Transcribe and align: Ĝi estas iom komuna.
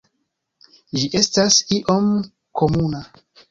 Ĝi 1.01 1.09
estas 1.19 1.59
iom 1.79 2.11
komuna. 2.63 3.07